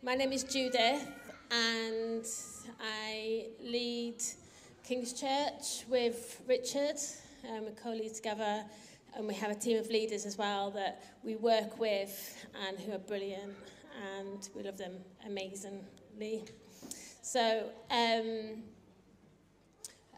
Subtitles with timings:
[0.00, 1.04] My name is Judith,
[1.50, 2.24] and
[2.80, 4.22] I lead
[4.84, 6.94] King's Church with Richard.
[7.50, 8.62] Um, we co lead together,
[9.16, 12.92] and we have a team of leaders as well that we work with and who
[12.92, 13.56] are brilliant,
[14.16, 16.44] and we love them amazingly.
[17.20, 18.62] So, um,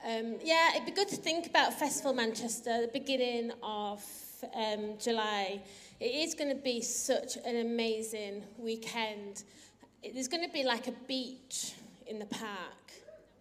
[0.06, 4.04] um, yeah, it'd be good to think about Festival Manchester, the beginning of
[4.54, 5.62] um, July.
[6.00, 9.44] It is going to be such an amazing weekend.
[10.02, 11.74] There's going to be like a beach
[12.06, 12.92] in the park.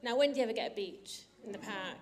[0.04, 1.98] Now, when do you ever get a beach in the park?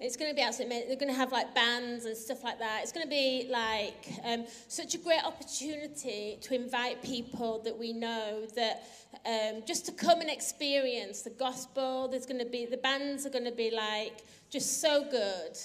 [0.00, 0.88] It's going to be absolutely amazing.
[0.88, 2.80] They're going to have like bands and stuff like that.
[2.82, 7.92] It's going to be like um, such a great opportunity to invite people that we
[7.92, 8.82] know that
[9.24, 12.08] um, just to come and experience the gospel.
[12.08, 15.56] There's going to be the bands are going to be like just so good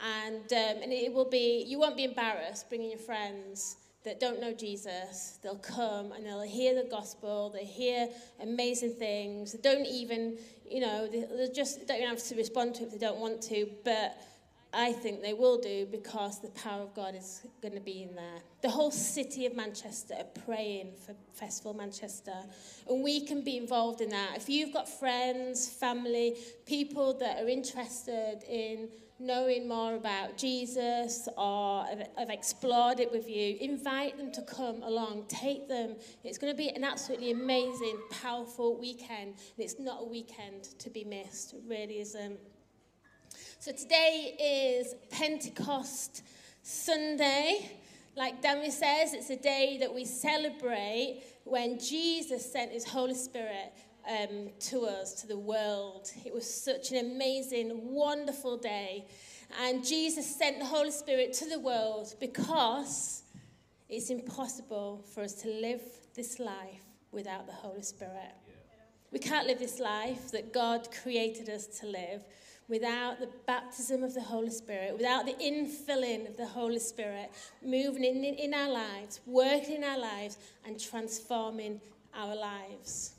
[0.00, 3.76] and, um, and it will be, you won't be embarrassed bringing your friends
[4.06, 5.38] that don't know Jesus.
[5.42, 8.08] They'll come and they'll hear the gospel, they hear
[8.40, 9.52] amazing things.
[9.52, 12.92] They don't even, you know, they, they just don't have to respond to it if
[12.92, 14.16] they don't want to, but
[14.72, 18.14] I think they will do because the power of God is going to be in
[18.14, 18.40] there.
[18.62, 22.34] The whole city of Manchester are praying for Festival Manchester,
[22.88, 24.36] and we can be involved in that.
[24.36, 26.36] If you've got friends, family,
[26.66, 31.86] people that are interested in knowing more about Jesus or
[32.18, 35.24] have explored it with you, invite them to come along.
[35.28, 35.96] Take them.
[36.22, 39.28] It's going to be an absolutely amazing, powerful weekend.
[39.28, 41.54] And it's not a weekend to be missed.
[41.54, 42.38] It really isn't.
[43.58, 44.36] So today
[44.78, 46.22] is Pentecost
[46.62, 47.70] Sunday.
[48.14, 53.72] Like Dami says, it's a day that we celebrate when Jesus sent his Holy Spirit
[54.08, 56.10] um, to us, to the world.
[56.24, 59.06] It was such an amazing, wonderful day.
[59.64, 63.22] And Jesus sent the Holy Spirit to the world because
[63.88, 65.82] it's impossible for us to live
[66.14, 68.34] this life without the Holy Spirit.
[69.10, 72.22] We can't live this life that God created us to live
[72.68, 77.30] without the baptism of the Holy Spirit, without the infilling of the Holy Spirit
[77.64, 81.80] moving in, in our lives, working in our lives, and transforming
[82.14, 83.14] our lives.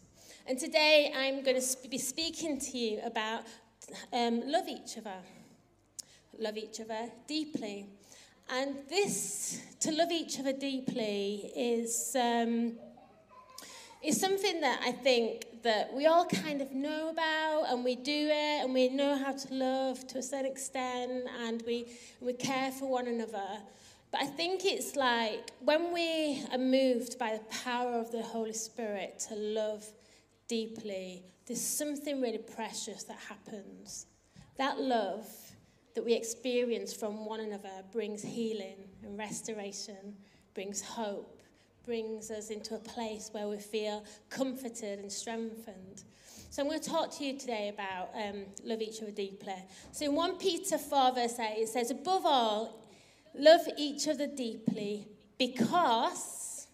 [0.45, 3.43] And today I'm going to be speaking to you about
[4.11, 5.17] um, love each other.
[6.39, 7.87] Love each other deeply.
[8.49, 12.15] And this, to love each other deeply, is.
[12.19, 12.77] Um,
[14.03, 18.27] is something that I think that we all kind of know about and we do
[18.29, 21.87] it and we know how to love to a certain extent and we,
[22.21, 23.59] we care for one another.
[24.11, 28.53] But I think it's like when we are moved by the power of the Holy
[28.53, 29.85] Spirit to love
[30.47, 34.05] deeply, there's something really precious that happens.
[34.57, 35.27] That love
[35.95, 40.15] that we experience from one another brings healing and restoration,
[40.53, 41.36] brings hope
[41.87, 46.03] brings us into a place where we feel comforted and strengthened.
[46.49, 49.55] So I'm going to talk to you today about um, love each other deeply.
[49.93, 52.83] So in 1 Peter 4 verse 8 it says, above all,
[53.33, 55.07] love each other deeply
[55.39, 56.67] because,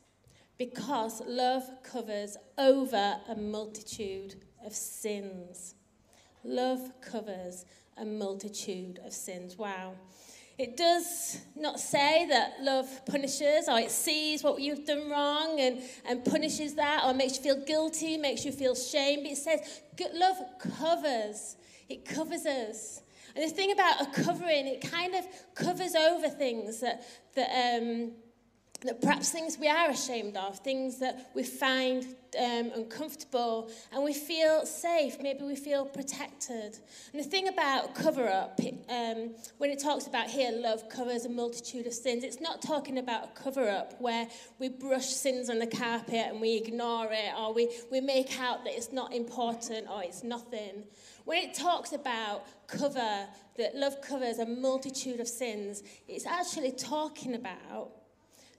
[0.58, 4.36] because love covers over a multitude
[4.66, 5.76] of sins.
[6.44, 7.66] Love covers
[7.98, 9.60] a multitude of sins.
[9.60, 9.94] Wow.
[10.64, 15.82] It does not say that love punishes or it sees what you've done wrong and,
[16.06, 19.24] and punishes that or makes you feel guilty, makes you feel shame.
[19.24, 19.82] But it says
[20.14, 20.38] love
[20.78, 21.58] covers,
[21.90, 23.02] it covers us.
[23.36, 27.04] And the thing about a covering, it kind of covers over things that,
[27.36, 28.14] that um,
[28.84, 32.06] that perhaps things we are ashamed of, things that we find
[32.38, 36.78] um, uncomfortable, and we feel safe, maybe we feel protected.
[37.14, 41.30] And the thing about cover up, um, when it talks about here, love covers a
[41.30, 44.28] multitude of sins, it's not talking about a cover up where
[44.60, 48.64] we brush sins on the carpet and we ignore it, or we, we make out
[48.64, 50.84] that it's not important or it's nothing.
[51.26, 53.28] When it talks about cover,
[53.58, 57.92] that love covers a multitude of sins, it's actually talking about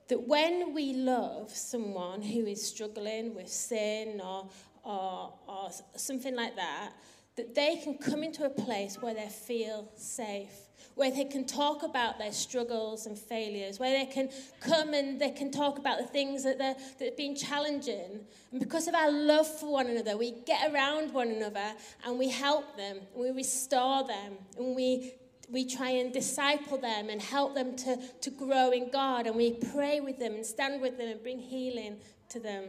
[0.08, 4.48] that when we love someone who is struggling with sin or,
[4.82, 6.92] or, or something like that,
[7.36, 10.52] that they can come into a place where they feel safe,
[10.94, 14.28] where they can talk about their struggles and failures, where they can
[14.60, 18.20] come and they can talk about the things that, that have been challenging.
[18.52, 21.72] And because of our love for one another, we get around one another
[22.04, 25.14] and we help them, and we restore them, and we
[25.50, 29.52] we try and disciple them and help them to, to grow in God, and we
[29.52, 31.98] pray with them and stand with them and bring healing
[32.30, 32.64] to them.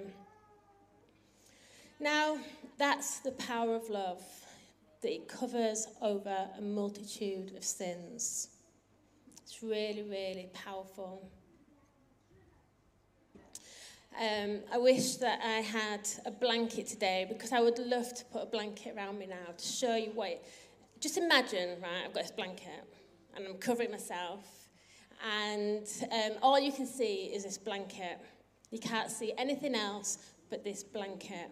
[1.99, 2.37] Now,
[2.77, 4.23] that's the power of love,
[5.01, 8.49] that it covers over a multitude of sins.
[9.43, 11.29] It's really, really powerful.
[14.19, 18.43] Um, I wish that I had a blanket today because I would love to put
[18.43, 20.29] a blanket around me now to show you what.
[20.29, 20.45] It,
[20.99, 22.03] just imagine, right?
[22.05, 22.83] I've got this blanket
[23.35, 24.45] and I'm covering myself,
[25.23, 28.19] and um, all you can see is this blanket.
[28.71, 30.17] You can't see anything else
[30.49, 31.51] but this blanket.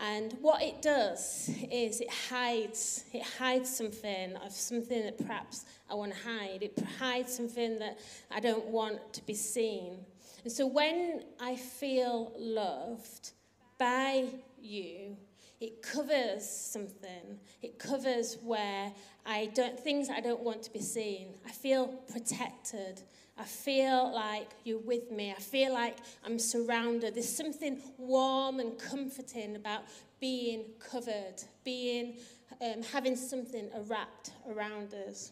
[0.00, 5.94] And what it does is it hides, it hides something of something that perhaps I
[5.94, 6.62] want to hide.
[6.62, 7.98] It hides something that
[8.30, 9.98] I don't want to be seen.
[10.44, 13.32] And so when I feel loved
[13.78, 14.26] by
[14.60, 15.16] you,
[15.62, 17.38] it covers something.
[17.62, 18.92] It covers where
[19.24, 21.28] I don't things I don't want to be seen.
[21.46, 23.00] I feel protected.
[23.38, 25.30] I feel like you're with me.
[25.30, 27.14] I feel like I'm surrounded.
[27.14, 29.82] There's something warm and comforting about
[30.18, 32.16] being covered, being
[32.60, 35.30] um, having something wrapped around us.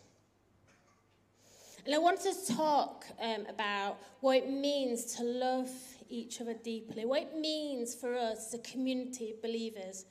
[1.84, 5.70] And I want to talk um, about what it means to love
[6.10, 10.04] each other deeply, what it means for us as a community of believers.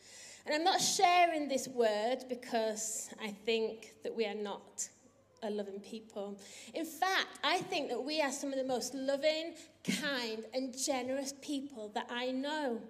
[0.45, 4.89] And I'm not sharing this word because I think that we are not
[5.43, 6.39] a loving people.
[6.73, 9.55] In fact, I think that we are some of the most loving,
[10.01, 12.81] kind, and generous people that I know.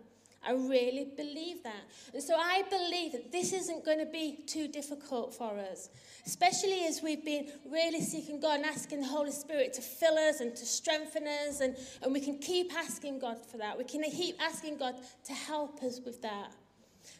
[0.45, 1.83] I really believe that.
[2.13, 5.89] And so I believe that this isn't going to be too difficult for us,
[6.25, 10.39] especially as we've been really seeking God and asking the Holy Spirit to fill us
[10.39, 11.59] and to strengthen us.
[11.59, 13.77] And, and we can keep asking God for that.
[13.77, 14.95] We can keep asking God
[15.25, 16.51] to help us with that.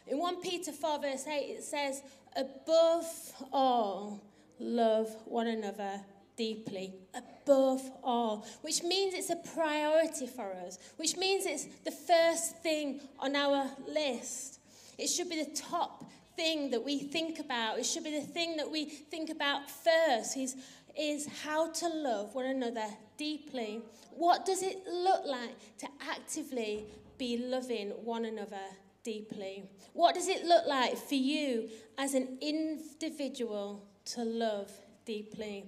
[0.06, 2.02] In 1 Peter 4, verse 8, it says,
[2.36, 3.06] Above
[3.52, 4.22] all,
[4.58, 6.00] love one another
[6.40, 12.56] deeply above all, which means it's a priority for us, which means it's the first
[12.62, 14.58] thing on our list.
[14.96, 17.78] It should be the top thing that we think about.
[17.78, 20.56] It should be the thing that we think about first is,
[20.98, 22.86] is how to love one another
[23.18, 23.82] deeply.
[24.12, 26.86] What does it look like to actively
[27.18, 28.66] be loving one another
[29.04, 29.64] deeply?
[29.92, 34.70] What does it look like for you as an individual to love
[35.04, 35.66] deeply?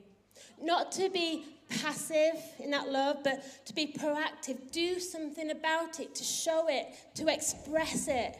[0.61, 4.71] Not to be passive in that love, but to be proactive.
[4.71, 8.39] Do something about it, to show it, to express it.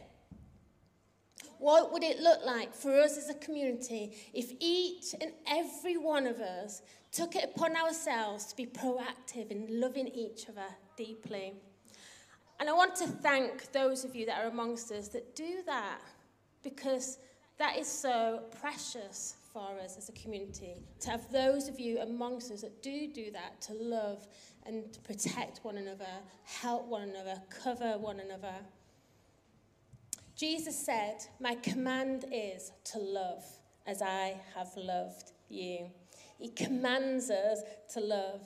[1.59, 6.27] What would it look like for us as a community if each and every one
[6.27, 6.81] of us
[7.11, 10.67] took it upon ourselves to be proactive in loving each other
[10.97, 11.53] deeply?
[12.59, 15.99] And I want to thank those of you that are amongst us that do that
[16.63, 17.17] because
[17.57, 22.51] that is so precious for us as a community to have those of you amongst
[22.51, 24.27] us that do do that, to love
[24.65, 26.07] and to protect one another,
[26.43, 28.55] help one another, cover one another.
[30.35, 33.43] Jesus said, My command is to love
[33.85, 35.91] as I have loved you.
[36.39, 37.59] He commands us
[37.93, 38.41] to love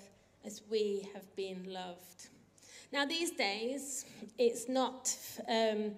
[0.46, 2.28] as we have been loved.
[2.92, 4.06] Now, these days,
[4.38, 5.16] it's not,
[5.48, 5.92] um,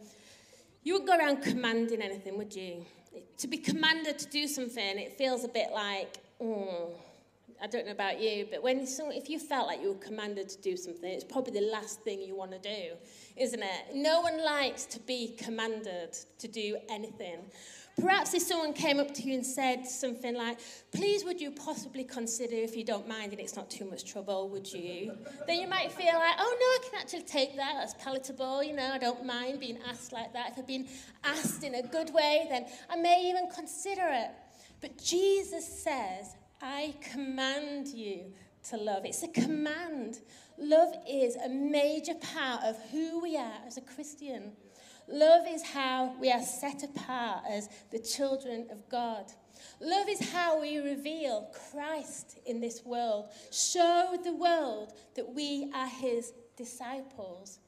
[0.84, 2.86] you wouldn't go around commanding anything, would you?
[3.38, 6.90] To be commanded to do something, it feels a bit like, oh,
[7.62, 10.48] I don't know about you, but when so, if you felt like you were commanded
[10.50, 12.96] to do something, it's probably the last thing you want to do,
[13.36, 13.96] isn't it?
[13.96, 17.40] No one likes to be commanded to do anything.
[18.01, 20.60] Perhaps if someone came up to you and said something like,
[20.92, 24.50] Please, would you possibly consider, if you don't mind and it's not too much trouble,
[24.50, 25.16] would you?
[25.48, 27.74] Then you might feel like, Oh, no, I can actually take that.
[27.78, 28.63] That's palatable.
[28.63, 30.51] You know, I don't mind being asked like that.
[30.51, 30.88] If I've been
[31.24, 34.32] asked in a good way, then I may even consider it.
[34.82, 38.34] But Jesus says, I command you
[38.70, 39.06] to love.
[39.06, 40.20] It's a command.
[40.58, 44.51] Love is a major part of who we are as a Christian.
[45.12, 49.25] Love is how we are set apart as the children of God.
[49.82, 55.88] Love is how we reveal Christ in this world, show the world that we are
[55.88, 57.60] his disciples.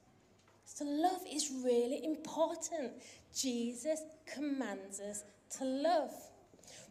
[0.66, 2.94] So, love is really important.
[3.36, 5.24] Jesus commands us
[5.58, 6.12] to love.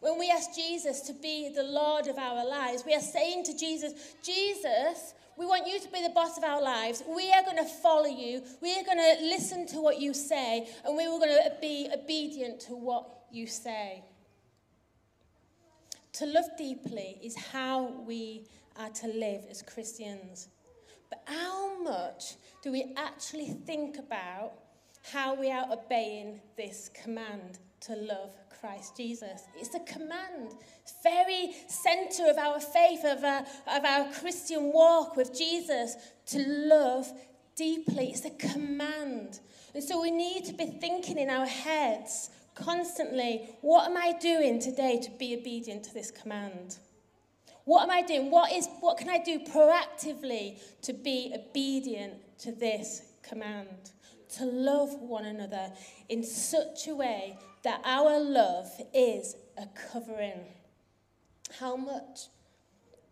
[0.01, 3.57] When we ask Jesus to be the Lord of our lives, we are saying to
[3.57, 3.93] Jesus,
[4.23, 7.03] Jesus, we want you to be the boss of our lives.
[7.07, 8.43] We are going to follow you.
[8.63, 11.89] We are going to listen to what you say, and we are going to be
[11.93, 14.03] obedient to what you say.
[16.15, 20.49] To love deeply is how we are to live as Christians.
[21.11, 24.53] But how much do we actually think about
[25.13, 29.43] how we are obeying this command to love Christ Jesus.
[29.57, 30.55] It's a command.
[31.03, 37.11] Very center of our faith, of our, of our Christian walk with Jesus, to love
[37.57, 38.11] deeply.
[38.11, 39.41] It's a command.
[39.75, 44.61] And so we need to be thinking in our heads constantly what am I doing
[44.61, 46.77] today to be obedient to this command?
[47.65, 48.31] What am I doing?
[48.31, 53.93] What, is, what can I do proactively to be obedient to this command
[54.37, 55.73] to love one another
[56.09, 60.41] in such a way that our love is a covering.
[61.59, 62.29] How much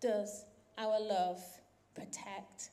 [0.00, 0.44] does
[0.78, 1.42] our love
[1.94, 2.70] protect?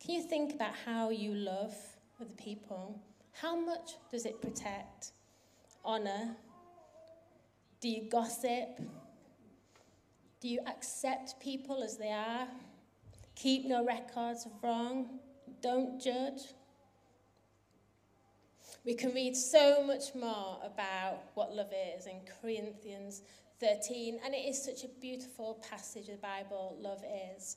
[0.00, 1.74] Can you think about how you love
[2.20, 3.00] other people?
[3.32, 5.12] How much does it protect?
[5.84, 6.36] Honour?
[7.80, 8.80] Do you gossip?
[10.40, 12.48] Do you accept people as they are?
[13.36, 15.18] Keep no records of wrong?
[15.62, 16.54] Don't judge?
[18.86, 23.22] We can read so much more about what love is in Corinthians
[23.58, 27.02] 13, and it is such a beautiful passage of the Bible, love
[27.36, 27.56] is.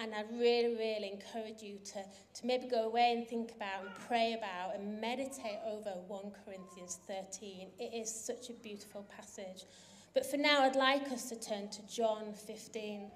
[0.00, 2.04] And I really, really encourage you to,
[2.34, 7.00] to maybe go away and think about and pray about and meditate over 1 Corinthians
[7.08, 7.70] 13.
[7.80, 9.64] It is such a beautiful passage.
[10.14, 13.10] But for now, I'd like us to turn to John 15.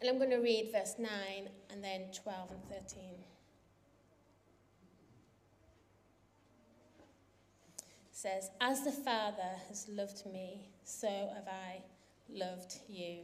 [0.00, 1.08] And I'm going to read verse 9
[1.70, 3.29] and then 12 and 13.
[8.20, 11.82] Says, As the Father has loved me, so have I
[12.28, 13.20] loved you.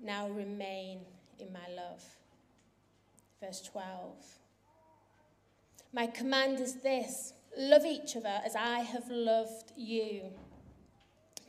[0.00, 1.00] Now remain
[1.38, 2.02] in my love.
[3.40, 4.16] Verse 12.
[5.94, 10.24] My command is this love each other as I have loved you.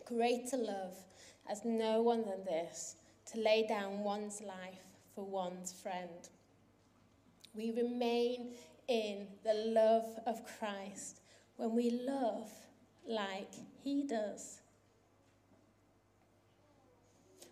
[0.05, 0.95] Greater love
[1.47, 2.95] has no one than this
[3.31, 6.29] to lay down one's life for one's friend.
[7.53, 8.53] We remain
[8.87, 11.22] in the love of Christ
[11.57, 12.49] when we love
[13.07, 14.59] like He does.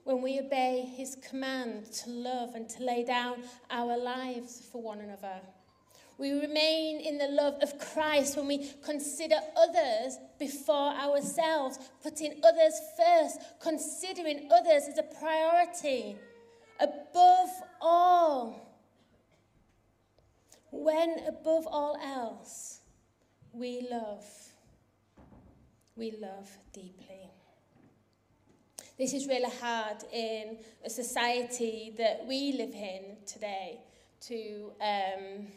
[0.04, 5.00] When we obey His command to love and to lay down our lives for one
[5.00, 5.42] another.
[6.18, 12.80] We remain in the love of Christ when we consider others before ourselves, putting others
[12.96, 16.18] first, considering others as a priority
[16.80, 17.50] above
[17.82, 18.68] all.
[20.70, 22.81] When above all else,
[23.54, 24.26] we love.
[25.96, 27.30] We love deeply.
[28.98, 33.80] This is really hard in a society that we live in today
[34.28, 35.48] to, um,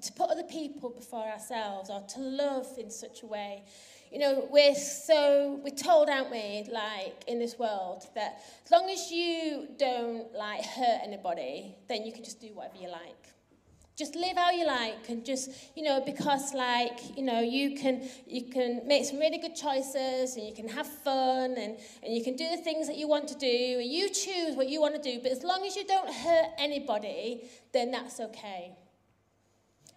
[0.00, 3.64] to put other people before ourselves or to love in such a way.
[4.10, 8.88] You know, we're so, we're told, aren't we, like in this world, that as long
[8.88, 13.35] as you don't like hurt anybody, then you can just do whatever you like
[13.96, 18.06] just live how you like and just you know because like you know you can
[18.26, 22.22] you can make some really good choices and you can have fun and, and you
[22.22, 24.94] can do the things that you want to do and you choose what you want
[24.94, 28.76] to do but as long as you don't hurt anybody then that's okay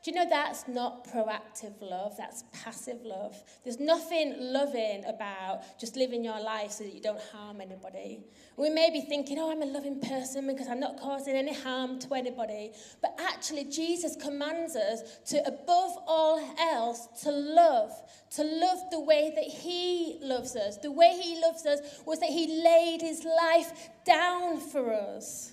[0.02, 2.16] do you know that's not proactive love?
[2.18, 3.36] That's passive love.
[3.66, 8.22] There's nothing loving about just living your life so that you don't harm anybody.
[8.56, 12.00] We may be thinking, oh, I'm a loving person because I'm not causing any harm
[12.00, 12.72] to anybody.
[13.02, 17.92] But actually, Jesus commands us to, above all else, to love.
[18.36, 20.78] To love the way that He loves us.
[20.78, 25.52] The way He loves us was that He laid His life down for us.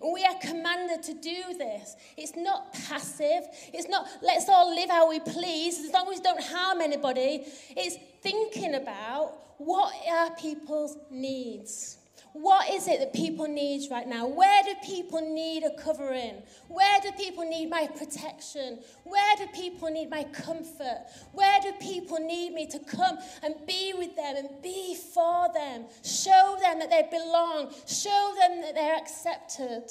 [0.00, 1.96] We are commanded to do this.
[2.16, 3.44] It's not passive.
[3.72, 7.44] It's not let's all live how we please as long as we don't harm anybody.
[7.70, 11.98] It's thinking about what are people's needs.
[12.38, 14.26] What is it that people need right now?
[14.26, 16.42] Where do people need a covering?
[16.68, 18.80] Where do people need my protection?
[19.04, 21.06] Where do people need my comfort?
[21.32, 25.86] Where do people need me to come and be with them and be for them?
[26.04, 29.84] Show them that they belong, show them that they're accepted.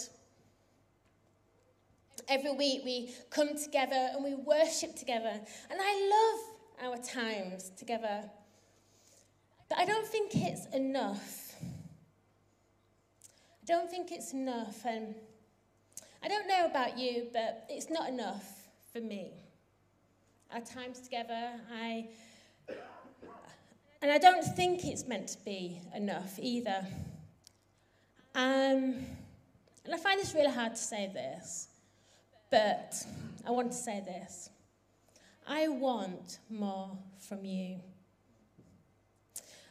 [2.28, 5.34] Every week we come together and we worship together,
[5.72, 6.40] and I
[6.80, 8.30] love our times together.
[9.68, 11.45] But I don't think it's enough
[13.66, 14.86] I don't think it's enough.
[14.86, 15.16] And
[16.22, 18.46] I don't know about you, but it's not enough
[18.94, 19.32] for me.
[20.54, 22.10] Our times together, I.
[24.04, 26.86] And I don't think it's meant to be enough either.
[28.36, 29.04] Um,
[29.84, 31.70] and I find this really hard to say this,
[32.52, 32.94] but
[33.48, 34.52] I want to say this.
[35.48, 37.80] I want more from you.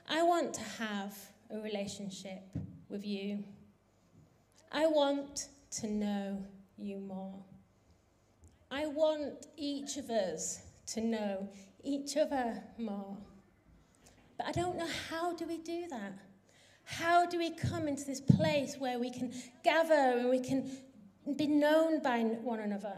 [0.09, 1.17] I want to have
[1.49, 2.43] a relationship
[2.89, 3.45] with you.
[4.77, 5.47] I want
[5.79, 6.45] to know
[6.77, 7.39] you more.
[8.73, 11.49] I want each of us to know
[11.85, 13.17] each other more.
[14.37, 16.19] But I don't know how do we do that?
[16.83, 20.69] How do we come into this place where we can gather and we can
[21.37, 22.97] be known by one another?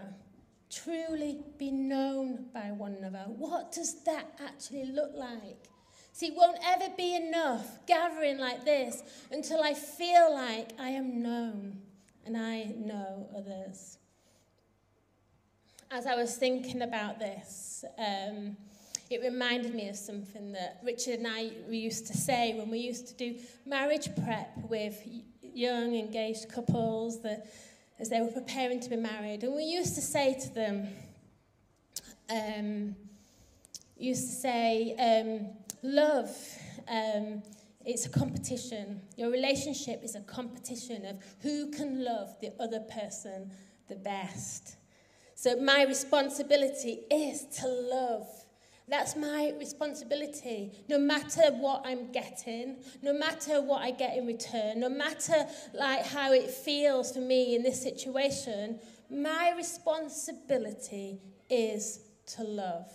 [0.70, 3.26] Truly be known by one another.
[3.28, 5.68] What does that actually look like?
[6.16, 11.22] See, it won't ever be enough gathering like this until I feel like I am
[11.22, 11.76] known
[12.24, 13.98] and I know others.
[15.90, 18.56] as I was thinking about this, um,
[19.10, 22.78] it reminded me of something that Richard and I we used to say when we
[22.78, 24.98] used to do marriage prep with
[25.42, 27.46] young engaged couples that,
[27.98, 29.44] as they were preparing to be married.
[29.44, 30.88] And we used to say to them,
[32.30, 32.96] um,
[33.98, 36.30] used to say, um, love,
[36.88, 37.42] um,
[37.84, 39.00] it's a competition.
[39.16, 43.50] Your relationship is a competition of who can love the other person
[43.88, 44.76] the best.
[45.34, 48.26] So my responsibility is to love.
[48.88, 50.72] That's my responsibility.
[50.88, 56.06] No matter what I'm getting, no matter what I get in return, no matter like
[56.06, 58.78] how it feels for me in this situation,
[59.10, 62.00] my responsibility is
[62.34, 62.90] to love.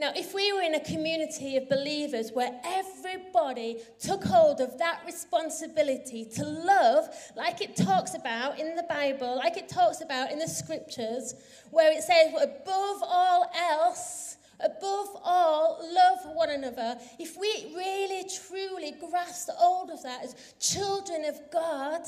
[0.00, 5.02] Now, if we were in a community of believers where everybody took hold of that
[5.04, 10.38] responsibility to love, like it talks about in the Bible, like it talks about in
[10.38, 11.34] the scriptures,
[11.70, 16.96] where it says, above all else, above all, love one another.
[17.18, 22.00] If we really, truly grasped hold of that as children of God,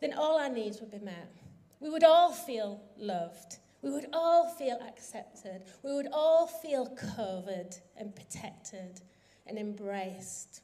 [0.00, 1.32] then all our needs would be met.
[1.80, 3.56] We would all feel loved.
[3.82, 5.64] We would all feel accepted.
[5.82, 9.00] We would all feel covered and protected
[9.46, 10.62] and embraced.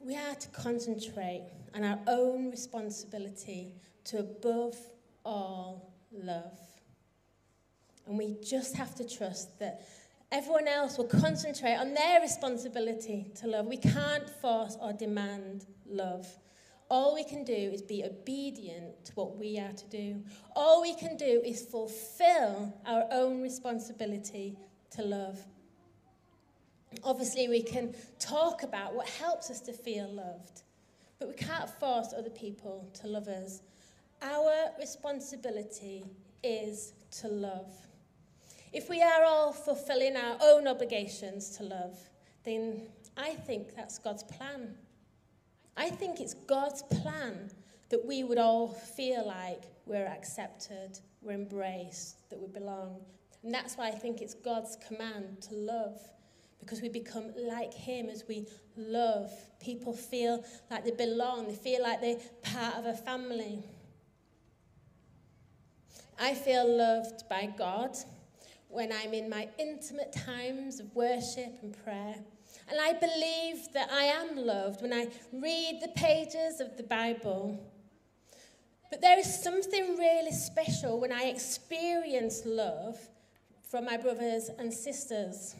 [0.00, 1.44] We are to concentrate
[1.74, 4.76] on our own responsibility to above
[5.24, 6.58] all love.
[8.06, 9.86] And we just have to trust that
[10.32, 13.66] everyone else will concentrate on their responsibility to love.
[13.66, 16.26] We can't force or demand love.
[16.90, 20.22] All we can do is be obedient to what we are to do.
[20.56, 24.58] All we can do is fulfill our own responsibility
[24.90, 25.38] to love.
[27.04, 30.62] Obviously, we can talk about what helps us to feel loved,
[31.20, 33.62] but we can't force other people to love us.
[34.20, 36.04] Our responsibility
[36.42, 37.72] is to love.
[38.72, 41.96] If we are all fulfilling our own obligations to love,
[42.42, 42.82] then
[43.16, 44.74] I think that's God's plan.
[45.80, 47.50] I think it's God's plan
[47.88, 53.00] that we would all feel like we're accepted, we're embraced, that we belong.
[53.42, 55.98] And that's why I think it's God's command to love,
[56.58, 59.32] because we become like Him as we love.
[59.58, 63.64] People feel like they belong, they feel like they're part of a family.
[66.18, 67.96] I feel loved by God
[68.68, 72.16] when I'm in my intimate times of worship and prayer.
[72.70, 77.58] And I believe that I am loved when I read the pages of the Bible.
[78.90, 82.96] But there is something really special when I experience love
[83.68, 85.56] from my brothers and sisters.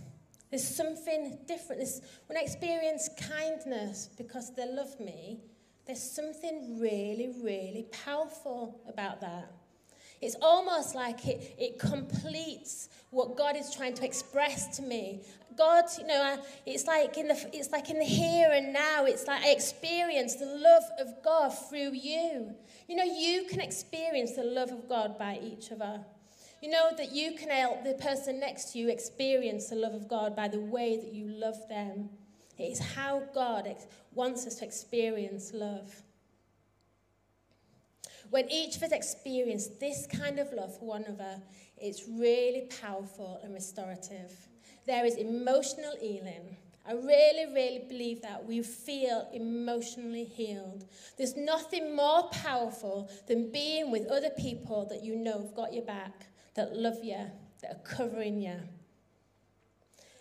[0.50, 1.80] There's something different.
[1.80, 5.40] There's, when I experience kindness because they love me,
[5.86, 9.50] there's something really, really powerful about that.
[10.20, 15.22] It's almost like it, it completes what God is trying to express to me.
[15.60, 19.04] God, you know, uh, it's like in the it's like in the here and now.
[19.04, 22.54] It's like I experience the love of God through you.
[22.88, 26.00] You know, you can experience the love of God by each other.
[26.62, 30.08] You know that you can help the person next to you experience the love of
[30.08, 32.08] God by the way that you love them.
[32.58, 35.94] It is how God ex- wants us to experience love.
[38.30, 41.42] When each of us experience this kind of love for one another,
[41.76, 44.49] it's really powerful and restorative.
[44.90, 46.56] There is emotional healing.
[46.84, 50.84] I really, really believe that we feel emotionally healed.
[51.16, 55.84] There's nothing more powerful than being with other people that you know have got your
[55.84, 56.26] back,
[56.56, 57.24] that love you,
[57.62, 58.56] that are covering you.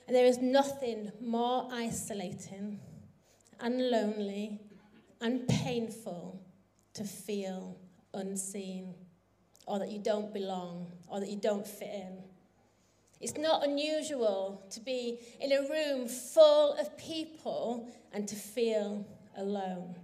[0.05, 2.79] And there is nothing more isolating
[3.60, 4.60] and lonely
[5.19, 6.39] and painful
[6.93, 7.75] to feel
[8.13, 8.93] unseen,
[9.65, 12.29] or that you don't belong, or that you don't fit in.
[13.19, 19.05] It's not unusual to be in a room full of people and to feel
[19.38, 19.95] alone.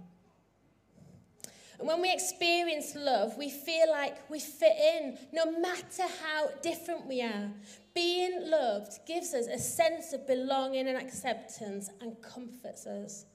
[1.78, 7.06] And when we experience love, we feel like we fit in no matter how different
[7.06, 7.50] we are.
[7.94, 13.26] Being loved gives us a sense of belonging and acceptance and comforts us.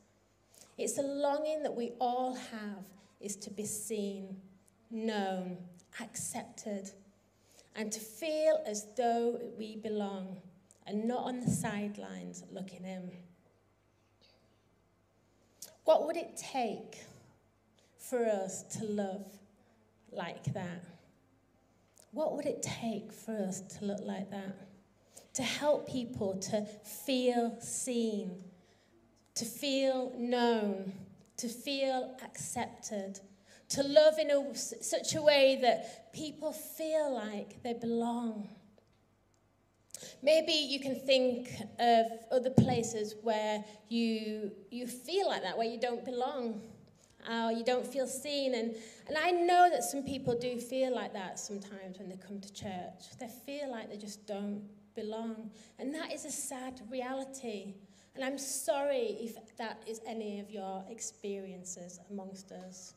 [0.78, 2.86] It's a longing that we all have
[3.20, 4.38] is to be seen
[4.90, 5.58] known,
[6.00, 6.92] accepted,
[7.76, 10.38] and to feel as though we belong
[10.86, 13.12] and not on the sidelines looking in.
[15.86, 17.04] What would it take
[17.98, 19.26] for us to love
[20.12, 20.84] like that?
[22.12, 24.56] What would it take for us to look like that?
[25.36, 26.66] To help people to
[27.06, 28.44] feel seen,
[29.36, 30.92] to feel known,
[31.38, 33.22] to feel accepted,
[33.72, 38.50] to love in a, such a way that people feel like they belong.
[40.22, 45.80] Maybe you can think of other places where you, you feel like that, where you
[45.80, 46.62] don't belong,
[47.30, 48.56] or you don't feel seen.
[48.56, 48.76] And,
[49.08, 52.54] and I know that some people do feel like that sometimes when they come to
[52.54, 53.18] church.
[53.20, 54.64] They feel like they just don't
[54.96, 55.52] belong.
[55.80, 57.76] And that is a sad reality.
[58.16, 62.96] And I'm sorry if that is any of your experiences amongst us.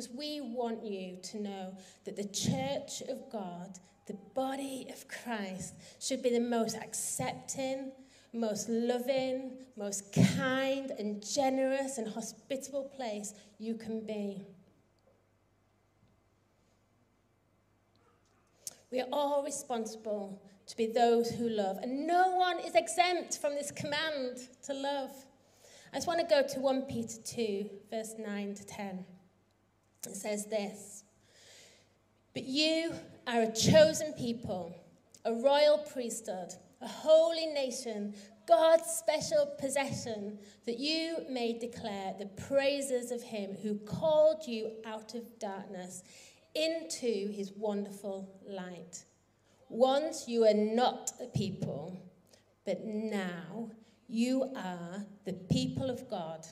[0.00, 5.74] Because we want you to know that the church of God, the body of Christ,
[6.00, 7.92] should be the most accepting,
[8.32, 14.46] most loving, most kind and generous and hospitable place you can be.
[18.90, 21.76] We are all responsible to be those who love.
[21.82, 25.10] And no one is exempt from this command to love.
[25.92, 29.04] I just want to go to 1 Peter 2, verse 9 to 10.
[30.06, 31.04] It says this
[32.34, 32.94] But you
[33.26, 34.74] are a chosen people,
[35.24, 38.14] a royal priesthood, a holy nation,
[38.46, 45.14] God's special possession, that you may declare the praises of him who called you out
[45.14, 46.02] of darkness
[46.54, 49.04] into his wonderful light.
[49.68, 51.96] Once you were not a people,
[52.64, 53.70] but now
[54.08, 56.44] you are the people of God.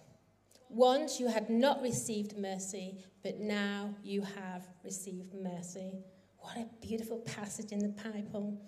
[0.70, 5.92] Once you had not received mercy, but now you have received mercy.
[6.38, 8.60] What a beautiful passage in the Bible.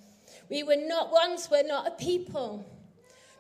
[0.48, 2.64] We were not once were not a people.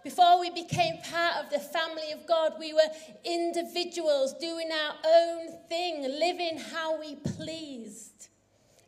[0.04, 2.88] Before we became part of the family of God, we were
[3.24, 8.28] individuals doing our own thing, living how we pleased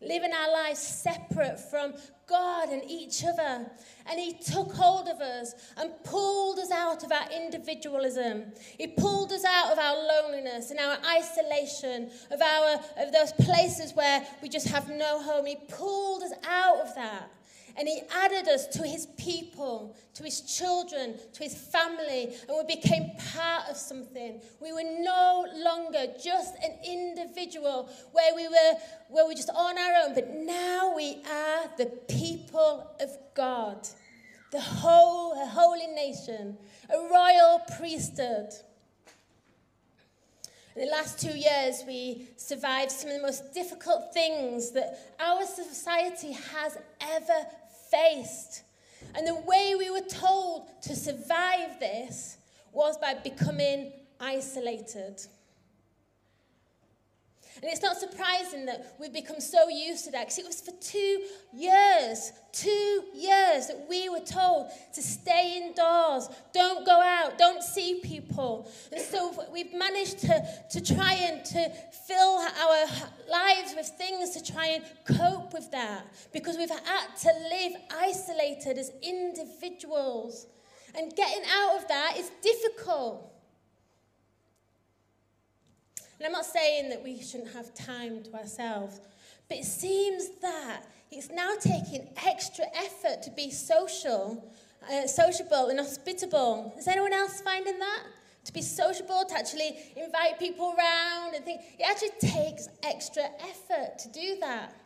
[0.02, 1.94] living our lives separate from
[2.32, 3.70] God and each other.
[4.06, 8.52] And He took hold of us and pulled us out of our individualism.
[8.78, 13.92] He pulled us out of our loneliness and our isolation, of, our, of those places
[13.94, 15.46] where we just have no home.
[15.46, 17.30] He pulled us out of that.
[17.76, 22.74] And he added us to his people, to his children, to his family, and we
[22.74, 24.40] became part of something.
[24.60, 28.74] We were no longer just an individual where we were,
[29.08, 33.88] where we were just on our own, but now we are the people of God,
[34.50, 36.58] the whole, a holy nation,
[36.90, 38.50] a royal priesthood.
[40.74, 45.44] In the last two years, we survived some of the most difficult things that our
[45.44, 47.46] society has ever
[47.92, 48.62] faced.
[49.14, 52.38] And the way we were told to survive this
[52.72, 55.20] was by becoming isolated.
[57.62, 60.72] And it's not surprising that we've become so used to that because it was for
[60.80, 61.22] two
[61.52, 68.00] years, two years that we were told to stay indoors, don't go out, don't see
[68.02, 68.68] people.
[68.90, 71.70] And so we've managed to, to try and to
[72.08, 72.86] fill our
[73.30, 74.84] lives with things to try and
[75.16, 80.48] cope with that because we've had to live isolated as individuals.
[80.96, 83.31] And getting out of that is difficult.
[86.22, 89.00] And I'm not saying that we shouldn't have time to ourselves,
[89.48, 94.54] but it seems that it's now taking extra effort to be social,
[94.88, 96.74] uh, sociable and hospitable.
[96.78, 98.04] Is anyone else finding that?
[98.44, 103.98] To be sociable, to actually invite people around and think, it actually takes extra effort
[103.98, 104.76] to do that.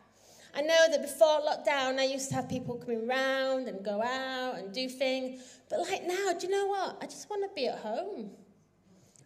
[0.55, 4.55] I know that before lockdown, I used to have people coming around and go out
[4.57, 5.43] and do things.
[5.69, 6.97] But like now, do you know what?
[6.99, 8.31] I just want to be at home.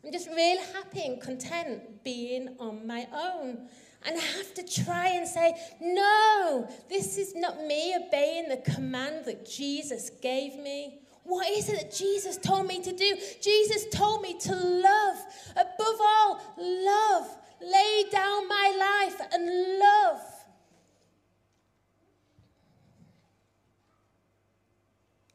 [0.03, 3.69] I'm just really happy and content being on my own.
[4.03, 9.25] And I have to try and say, no, this is not me obeying the command
[9.25, 11.01] that Jesus gave me.
[11.23, 13.15] What is it that Jesus told me to do?
[13.41, 15.17] Jesus told me to love.
[15.51, 17.27] Above all, love.
[17.61, 20.21] Lay down my life and love.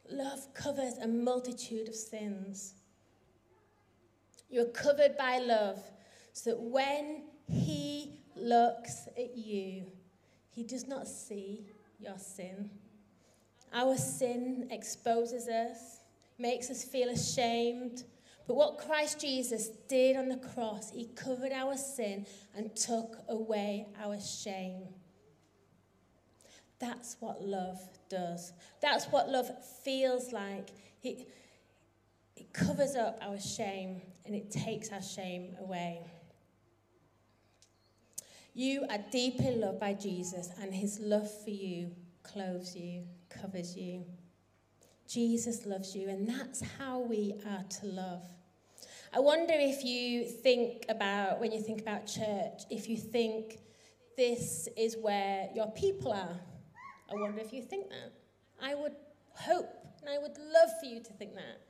[0.09, 2.73] Love covers a multitude of sins.
[4.49, 5.79] You're covered by love
[6.33, 9.85] so that when He looks at you,
[10.49, 11.65] He does not see
[11.99, 12.69] your sin.
[13.73, 15.99] Our sin exposes us,
[16.37, 18.03] makes us feel ashamed.
[18.47, 23.87] But what Christ Jesus did on the cross, He covered our sin and took away
[24.01, 24.83] our shame.
[26.79, 27.79] That's what love
[28.09, 28.53] does.
[28.81, 29.49] That's what love
[29.83, 30.69] feels like.
[30.99, 31.25] He,
[32.57, 36.01] covers up our shame and it takes our shame away.
[38.53, 41.91] You are deeply loved by Jesus, and his love for you
[42.23, 44.03] clothes you, covers you.
[45.07, 48.23] Jesus loves you, and that's how we are to love.
[49.13, 53.59] I wonder if you think about, when you think about church, if you think
[54.17, 56.39] this is where your people are.
[57.11, 58.11] I wonder if you think that.
[58.59, 58.95] I would
[59.33, 59.69] hope
[60.01, 61.61] and I would love for you to think that.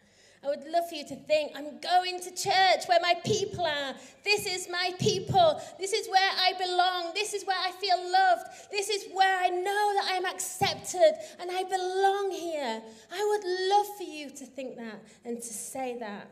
[0.44, 3.96] I would love for you to think, I'm going to church where my people are.
[4.24, 5.60] This is my people.
[5.80, 7.12] This is where I belong.
[7.16, 8.44] This is where I feel loved.
[8.72, 12.82] This is where I know that I'm accepted and I belong here.
[13.12, 16.30] I would love for you to think that and to say that.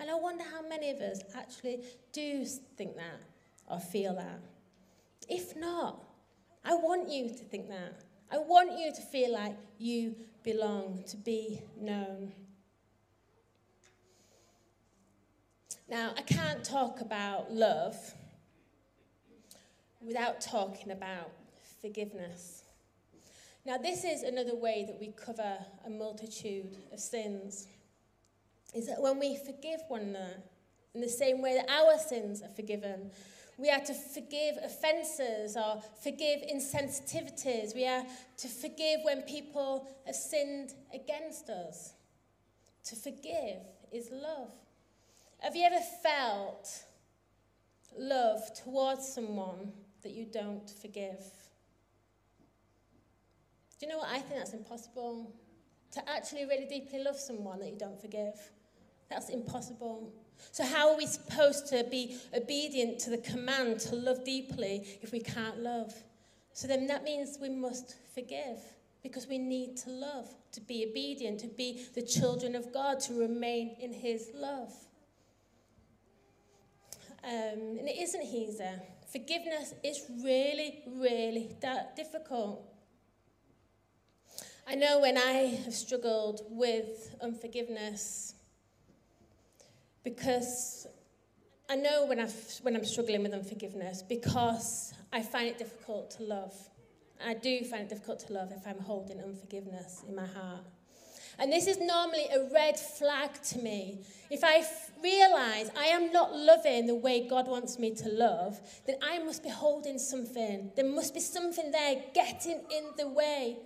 [0.00, 1.80] And I wonder how many of us actually
[2.12, 2.44] do
[2.76, 3.20] think that
[3.66, 4.40] or feel that.
[5.28, 6.02] If not,
[6.64, 7.94] I want you to think that.
[8.30, 12.32] I want you to feel like you belong, to be known.
[15.92, 18.14] Now, I can't talk about love
[20.00, 21.30] without talking about
[21.82, 22.64] forgiveness.
[23.66, 27.66] Now, this is another way that we cover a multitude of sins.
[28.74, 30.38] Is that when we forgive one another
[30.94, 33.10] in the same way that our sins are forgiven,
[33.58, 37.74] we are to forgive offences or forgive insensitivities.
[37.74, 38.04] We are
[38.38, 41.92] to forgive when people have sinned against us.
[42.84, 43.60] To forgive
[43.92, 44.52] is love.
[45.42, 46.84] Have you ever felt
[47.98, 51.18] love towards someone that you don't forgive?
[53.80, 54.08] Do you know what?
[54.08, 55.34] I think that's impossible.
[55.94, 58.34] To actually really deeply love someone that you don't forgive.
[59.10, 60.12] That's impossible.
[60.52, 65.10] So, how are we supposed to be obedient to the command to love deeply if
[65.10, 65.92] we can't love?
[66.52, 68.60] So, then that means we must forgive
[69.02, 73.14] because we need to love, to be obedient, to be the children of God, to
[73.18, 74.72] remain in His love.
[77.24, 78.64] Um, and it isn't easy.
[79.12, 82.68] Forgiveness is really, really that difficult.
[84.66, 88.34] I know when I have struggled with unforgiveness,
[90.04, 90.86] because
[91.68, 96.22] I know when, I've, when I'm struggling with unforgiveness, because I find it difficult to
[96.24, 96.54] love.
[97.24, 100.64] I do find it difficult to love if I'm holding unforgiveness in my heart.
[101.38, 104.00] And this is normally a red flag to me.
[104.30, 104.64] If I
[105.02, 109.42] realize I am not loving the way God wants me to love, then I must
[109.42, 110.70] be holding something.
[110.76, 113.56] There must be something there getting in the way.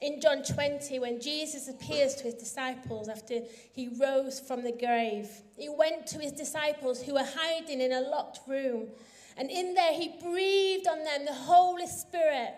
[0.00, 3.40] In John 20, when Jesus appears to his disciples after
[3.72, 5.28] he rose from the grave,
[5.58, 8.88] he went to his disciples who were hiding in a locked room.
[9.36, 12.54] And in there, he breathed on them the Holy Spirit.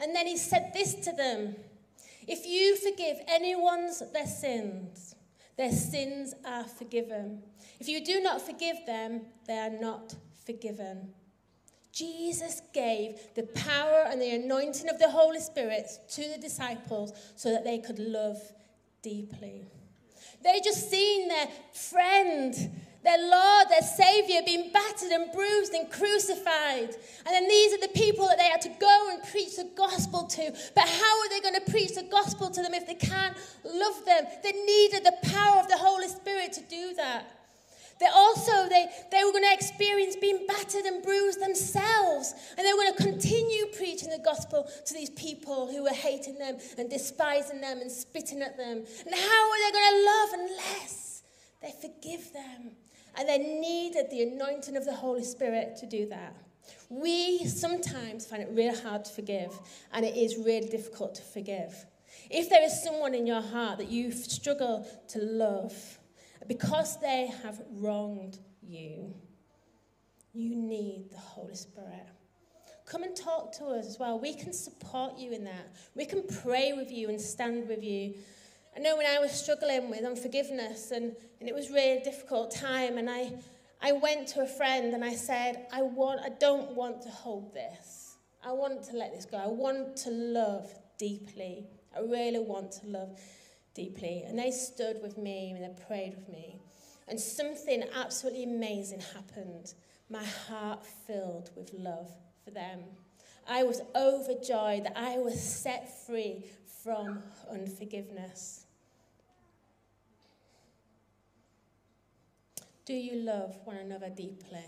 [0.00, 1.56] And then he said this to them
[2.26, 5.14] if you forgive anyone's their sins,
[5.56, 7.42] their sins are forgiven.
[7.78, 10.14] If you do not forgive them, they are not
[10.46, 11.12] forgiven.
[11.92, 17.50] Jesus gave the power and the anointing of the Holy Spirit to the disciples so
[17.50, 18.40] that they could love
[19.02, 19.66] deeply.
[20.42, 22.54] They just seen their friend
[23.04, 26.94] their Lord, their Savior, being battered and bruised and crucified.
[27.26, 30.24] And then these are the people that they had to go and preach the gospel
[30.24, 30.52] to.
[30.74, 34.04] But how are they going to preach the gospel to them if they can't love
[34.04, 34.24] them?
[34.42, 37.38] They needed the power of the Holy Spirit to do that.
[37.98, 42.34] They also, they, they were going to experience being battered and bruised themselves.
[42.56, 46.38] And they were going to continue preaching the gospel to these people who were hating
[46.38, 48.78] them and despising them and spitting at them.
[48.78, 51.22] And how are they going to love unless
[51.60, 52.72] they forgive them?
[53.16, 56.34] And they needed the anointing of the Holy Spirit to do that.
[56.88, 59.52] We sometimes find it really hard to forgive,
[59.92, 61.86] and it is really difficult to forgive.
[62.30, 65.74] If there is someone in your heart that you struggle to love
[66.46, 69.14] because they have wronged you,
[70.32, 72.06] you need the Holy Spirit.
[72.86, 74.18] Come and talk to us as well.
[74.18, 75.74] We can support you in that.
[75.94, 78.14] We can pray with you and stand with you.
[78.74, 82.96] I know when I was struggling with unforgiveness and, and it was really difficult time
[82.96, 83.32] and I,
[83.82, 87.52] I went to a friend and I said, I, want, I don't want to hold
[87.52, 88.16] this.
[88.44, 89.36] I want to let this go.
[89.36, 91.66] I want to love deeply.
[91.94, 93.20] I really want to love
[93.74, 94.24] deeply.
[94.26, 96.56] And they stood with me and they prayed with me.
[97.08, 99.74] And something absolutely amazing happened.
[100.08, 102.10] My heart filled with love
[102.42, 102.80] for them.
[103.48, 106.44] I was overjoyed that I was set free
[106.82, 108.66] from unforgiveness.
[112.84, 114.64] Do you love one another deeply?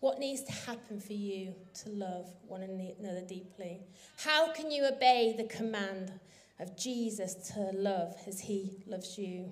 [0.00, 3.80] What needs to happen for you to love one another deeply?
[4.18, 6.12] How can you obey the command
[6.60, 9.50] of Jesus to love as he loves you?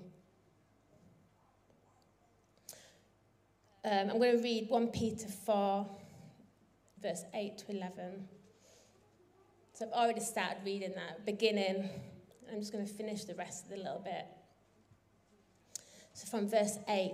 [3.85, 5.87] Um, I'm going to read 1 Peter 4,
[7.01, 8.27] verse 8 to 11.
[9.83, 11.89] I've already started reading that beginning.
[12.49, 14.25] I'm just going to finish the rest of the little bit.
[16.13, 17.11] So from verse 8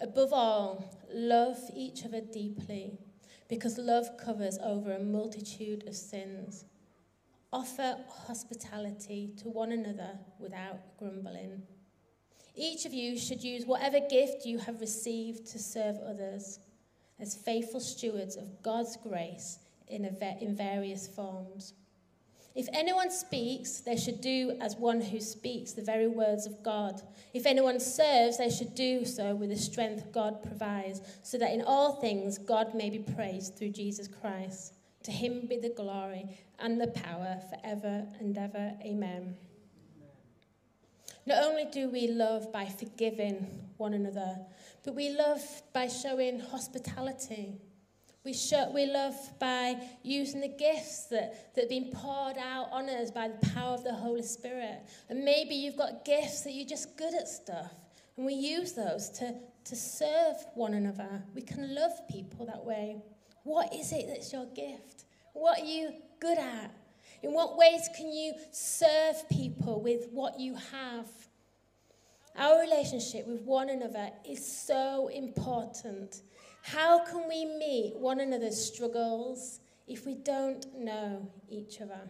[0.00, 2.98] Above all, love each other deeply,
[3.46, 6.64] because love covers over a multitude of sins.
[7.52, 11.60] Offer hospitality to one another without grumbling.
[12.54, 16.58] Each of you should use whatever gift you have received to serve others
[17.20, 19.58] as faithful stewards of God's grace
[19.90, 21.74] in, a, in various forms.
[22.54, 27.00] If anyone speaks, they should do as one who speaks the very words of God.
[27.32, 31.62] If anyone serves, they should do so with the strength God provides, so that in
[31.62, 34.74] all things God may be praised through Jesus Christ.
[35.04, 38.72] To him be the glory and the power forever and ever.
[38.84, 39.36] Amen.
[41.26, 44.38] Not only do we love by forgiving one another,
[44.84, 45.40] but we love
[45.72, 47.60] by showing hospitality.
[48.24, 52.88] We, show, we love by using the gifts that, that have been poured out on
[52.88, 54.80] us by the power of the Holy Spirit.
[55.08, 57.72] And maybe you've got gifts that you're just good at stuff.
[58.16, 61.22] And we use those to, to serve one another.
[61.34, 62.96] We can love people that way.
[63.44, 65.04] What is it that's your gift?
[65.32, 66.74] What are you good at?
[67.22, 71.06] In what ways can you serve people with what you have?
[72.36, 76.22] Our relationship with one another is so important.
[76.72, 82.00] How can we meet one another's struggles if we don't know each other?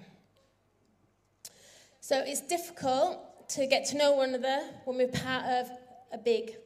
[2.00, 5.70] So it's difficult to get to know one another when we're part of
[6.12, 6.56] a big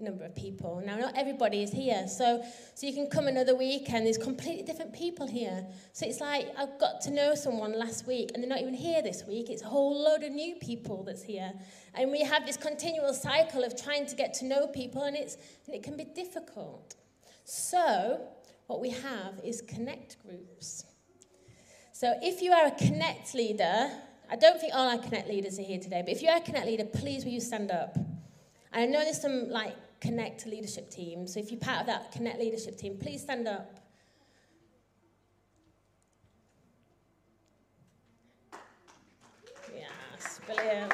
[0.00, 0.82] number of people.
[0.84, 2.42] Now, not everybody is here, so,
[2.74, 5.66] so you can come another week and there's completely different people here.
[5.92, 9.02] So it's like I've got to know someone last week and they're not even here
[9.02, 9.50] this week.
[9.50, 11.52] It's a whole load of new people that's here.
[11.94, 15.36] And we have this continual cycle of trying to get to know people and, it's,
[15.66, 16.96] and it can be difficult.
[17.44, 18.20] So,
[18.66, 20.84] what we have is connect groups.
[21.92, 23.90] So, if you are a connect leader,
[24.30, 26.40] I don't think all our connect leaders are here today, but if you are a
[26.40, 27.96] connect leader, please will you stand up?
[28.72, 31.26] And I know there's some like Connect leadership team.
[31.26, 33.80] So if you're part of that Connect leadership team, please stand up.
[39.74, 40.92] Yes, brilliant.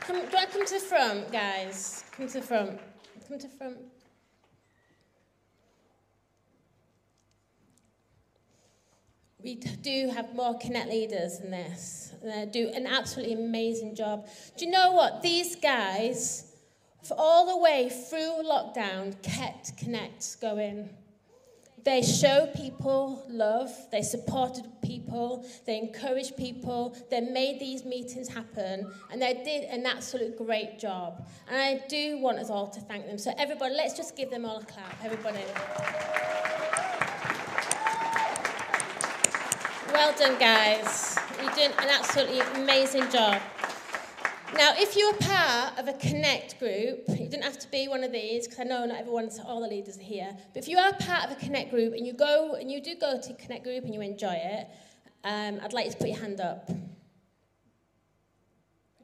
[0.00, 2.04] Come, do to come to the front, guys?
[2.16, 2.78] Come to the front.
[3.26, 3.78] Come to the front.
[9.42, 12.12] We do have more Connect leaders than this.
[12.22, 14.28] They do an absolutely amazing job.
[14.56, 15.22] Do you know what?
[15.22, 16.49] These guys
[17.02, 20.90] for all the way through lockdown, kept Connects going.
[21.82, 28.92] They show people love, they supported people, they encouraged people, they made these meetings happen,
[29.10, 31.26] and they did an absolute great job.
[31.48, 33.16] And I do want us all to thank them.
[33.16, 34.94] So, everybody, let's just give them all a clap.
[35.02, 35.44] Everybody.
[39.94, 41.18] Well done, guys.
[41.42, 43.40] You're doing an absolutely amazing job.
[44.54, 48.12] Now, if you're part of a Connect group, you don't have to be one of
[48.12, 50.92] these, because I know not everyone's, all the leaders are here, but if you are
[50.94, 53.84] part of a Connect group and you go, and you do go to Connect group
[53.84, 54.66] and you enjoy it,
[55.24, 56.68] um, I'd like you to put your hand up.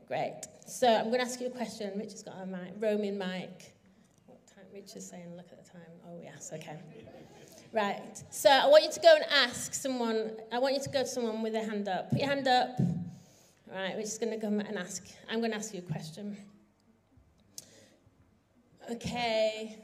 [0.09, 0.43] Great.
[0.67, 1.93] So I'm going to ask you a question.
[1.97, 3.75] Richard's got a mic, roaming mic.
[4.27, 4.65] What time?
[4.75, 5.81] Richard's saying, look at the time.
[6.07, 6.77] Oh, yes, okay.
[7.73, 8.23] Right.
[8.31, 11.09] So I want you to go and ask someone, I want you to go to
[11.09, 12.11] someone with their hand up.
[12.11, 12.79] Put your hand up.
[13.77, 15.07] Right, we're just going to come and ask.
[15.29, 16.35] I'm going to ask you a question.
[18.91, 19.77] Okay.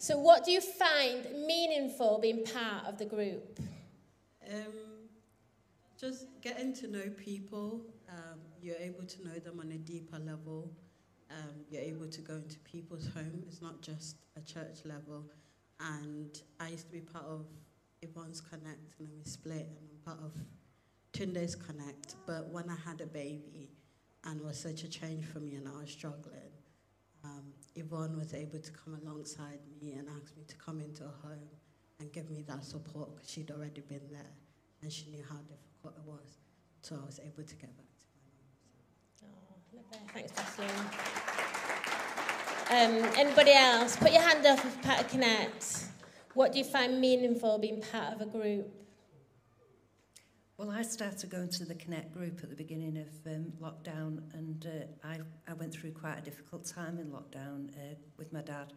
[0.00, 3.60] So, what do you find meaningful being part of the group?
[4.52, 4.72] Um,
[5.96, 7.82] just getting to know people.
[8.08, 10.68] Um, you're able to know them on a deeper level.
[11.30, 13.44] Um, you're able to go into people's home.
[13.46, 15.30] It's not just a church level.
[15.78, 17.46] And I used to be part of
[18.02, 20.32] Yvonne's Connect, and then we split, and I'm part of
[21.12, 23.70] Tunde's Connect, but when I had a baby
[24.24, 26.52] and was such a change for me and I was struggling,
[27.24, 31.14] um, Yvonne was able to come alongside me and ask me to come into her
[31.22, 31.48] home
[32.00, 34.32] and give me that support because she'd already been there
[34.82, 36.38] and she knew how difficult it was.
[36.80, 37.86] So I was able to get back
[39.20, 39.94] to my mum.
[39.94, 40.70] Oh, Thanks, Vaseline.
[42.70, 43.96] Um, anybody else?
[43.96, 45.84] Put your hand up if part of Connect.
[46.34, 48.81] What do you find meaningful being part of a group?
[50.58, 54.66] Well, I started going to the Connect group at the beginning of um, lockdown, and
[54.66, 55.18] uh, I,
[55.50, 58.74] I went through quite a difficult time in lockdown uh, with my dad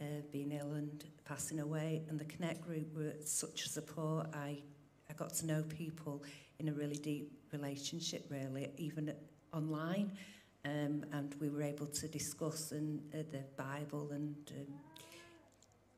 [0.00, 2.02] uh, being ill and passing away.
[2.08, 4.28] And the Connect group were such a support.
[4.32, 4.62] I,
[5.10, 6.24] I got to know people
[6.58, 9.12] in a really deep relationship, really, even
[9.52, 10.12] online.
[10.64, 14.74] Um, and we were able to discuss and uh, the Bible and um,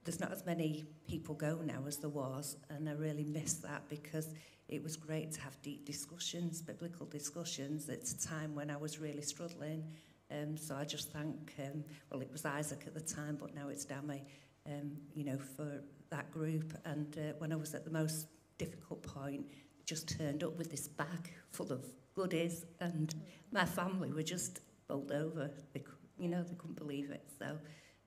[0.05, 3.89] there's not as many people go now as there was, and I really miss that
[3.89, 4.35] because
[4.69, 7.89] it was great to have deep discussions, biblical discussions.
[7.89, 9.85] It's a time when I was really struggling,
[10.31, 13.69] um, so I just thank, um, well, it was Isaac at the time, but now
[13.69, 14.23] it's Dami,
[14.67, 16.73] um, you know, for that group.
[16.85, 18.27] And uh, when I was at the most
[18.59, 19.47] difficult point,
[19.85, 21.85] just turned up with this bag full of
[22.15, 23.15] goodies, and
[23.53, 25.51] my family were just bowled over.
[25.75, 25.85] They,
[26.19, 27.25] you know, they couldn't believe it.
[27.39, 27.59] So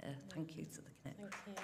[0.04, 1.60] uh, thank you to the Connect Group.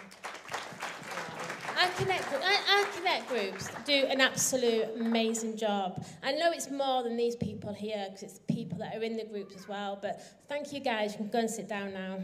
[1.78, 6.04] Our Connect, our, our Connect groups do an absolute amazing job.
[6.22, 9.26] I know it's more than these people here because it's people that are in the
[9.26, 11.14] groups as well, but thank you guys.
[11.14, 12.20] You can go and sit down now.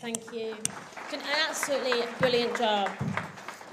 [0.00, 0.48] Thank you.
[0.48, 2.90] You've done an absolutely brilliant job.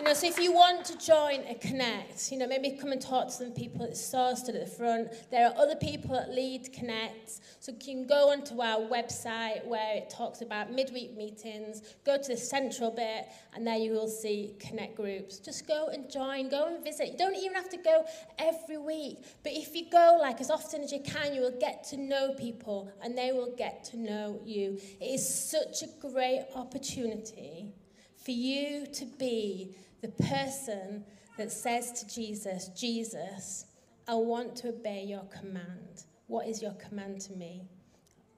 [0.03, 3.01] You know, so if you want to join a Connect, you know, maybe come and
[3.01, 5.07] talk to some people at SOAR stood at the front.
[5.31, 7.39] There are other people that lead Connect.
[7.61, 12.27] So you can go onto our website where it talks about midweek meetings, go to
[12.27, 15.37] the central bit, and there you will see Connect groups.
[15.37, 17.13] Just go and join, go and visit.
[17.13, 18.03] You don't even have to go
[18.37, 19.19] every week.
[19.41, 22.33] But if you go like as often as you can, you will get to know
[22.33, 24.81] people and they will get to know you.
[24.99, 27.71] It is such a great opportunity
[28.17, 31.05] for you to be the person
[31.37, 33.65] that says to Jesus, Jesus,
[34.05, 36.03] I want to obey your command.
[36.27, 37.63] What is your command to me?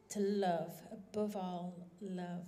[0.09, 2.45] To love, above all, love.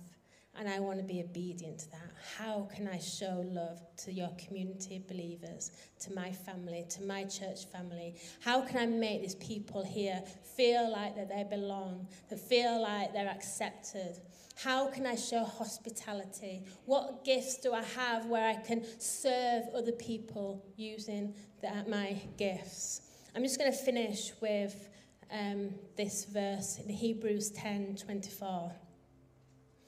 [0.54, 2.12] And I want to be obedient to that.
[2.36, 7.24] How can I show love to your community of believers, to my family, to my
[7.24, 8.14] church family?
[8.40, 10.22] How can I make these people here
[10.56, 14.20] feel like that they belong, that feel like they're accepted?
[14.64, 16.64] How can I show hospitality?
[16.84, 21.32] What gifts do I have where I can serve other people using
[21.62, 23.02] the, my gifts?
[23.36, 24.88] I'm just going to finish with
[25.30, 28.72] um, this verse in Hebrews 10 24.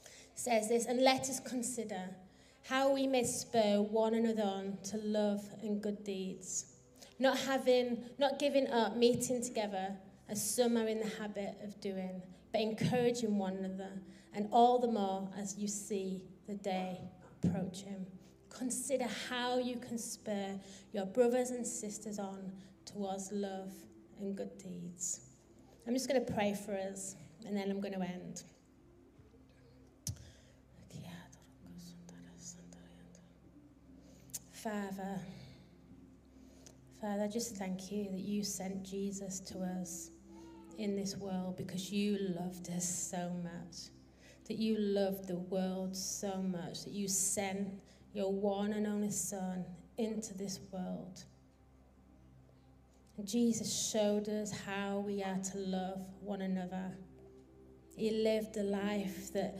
[0.04, 2.10] It says this, and let us consider
[2.68, 6.66] how we may spur one another on to love and good deeds,
[7.18, 9.96] not having, not giving up meeting together
[10.28, 13.90] as some are in the habit of doing, but encouraging one another
[14.34, 16.98] and all the more as you see the day
[17.42, 18.06] approaching.
[18.48, 20.58] Consider how you can spur
[20.92, 22.52] your brothers and sisters on
[22.84, 23.72] towards love
[24.20, 25.20] and good deeds.
[25.86, 27.16] I'm just going to pray for us
[27.46, 28.42] and then I'm going to end.
[34.62, 35.18] Father,
[37.00, 40.10] Father, I just thank you that you sent Jesus to us
[40.76, 43.88] in this world because you loved us so much
[44.50, 47.68] that you loved the world so much that you sent
[48.12, 49.64] your one and only Son
[49.96, 51.22] into this world.
[53.16, 56.90] And Jesus showed us how we are to love one another.
[57.96, 59.56] He lived a life that,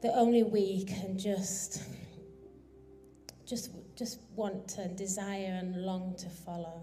[0.00, 1.82] that only we can just,
[3.44, 6.80] just, just want to desire and long to follow.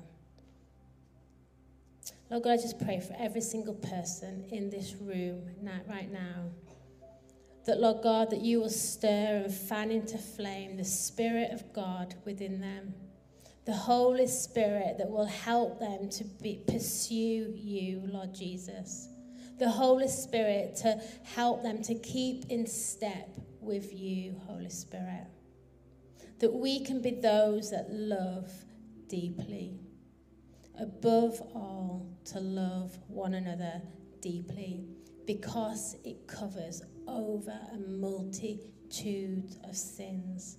[2.30, 5.50] Lord God, I just pray for every single person in this room
[5.88, 6.52] right now
[7.66, 12.16] that, Lord God, that you will stir and fan into flame the Spirit of God
[12.24, 12.94] within them.
[13.66, 19.10] The Holy Spirit that will help them to be, pursue you, Lord Jesus.
[19.58, 25.26] The Holy Spirit to help them to keep in step with you, Holy Spirit.
[26.40, 28.52] That we can be those that love
[29.08, 29.80] deeply.
[30.80, 33.82] Above all, to love one another
[34.22, 34.95] deeply
[35.26, 40.58] because it covers over a multitude of sins.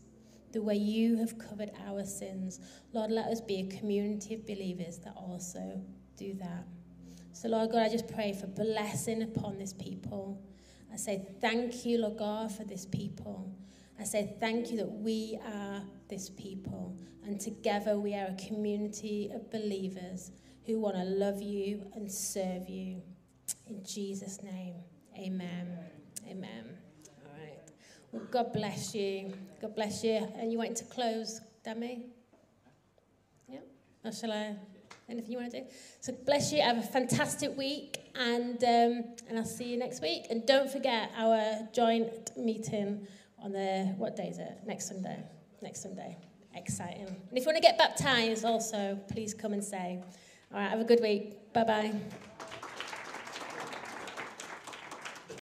[0.52, 2.60] The way you have covered our sins.
[2.92, 5.80] Lord, let us be a community of believers that also
[6.16, 6.64] do that.
[7.32, 10.40] So, Lord God, I just pray for blessing upon this people.
[10.92, 13.54] I say thank you, Lord God, for this people.
[14.00, 16.96] I say thank you that we are this people.
[17.24, 20.30] And together we are a community of believers
[20.64, 23.02] who want to love you and serve you.
[23.68, 24.74] In Jesus' name,
[25.18, 25.78] amen.
[26.28, 26.64] Amen.
[27.24, 27.58] All right.
[28.12, 29.32] Well, God bless you.
[29.60, 30.26] God bless you.
[30.36, 32.06] And you want to close, Demi?
[33.48, 33.58] Yeah?
[34.04, 34.56] Or shall I?
[35.08, 35.66] Anything you want to do?
[36.00, 36.62] So bless you.
[36.62, 40.24] Have a fantastic week, and um, and I'll see you next week.
[40.30, 43.06] And don't forget our joint meeting
[43.40, 44.58] on the what day is it?
[44.66, 45.22] Next Sunday.
[45.62, 46.16] Next Sunday.
[46.56, 47.06] Exciting.
[47.06, 50.02] And if you want to get baptized, also please come and say.
[50.52, 50.70] All right.
[50.70, 51.52] Have a good week.
[51.52, 51.92] Bye bye.